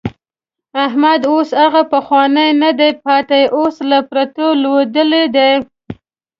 احمد 0.85 1.21
اوس 1.31 1.49
هغه 1.61 1.81
پخوانی 1.93 2.49
نه 2.61 2.71
دی 2.79 2.91
پاتې، 3.03 3.41
اوس 3.57 3.75
له 3.89 3.99
پرتو 4.09 4.47
لوېدلی 4.63 5.23
دی. 5.35 5.51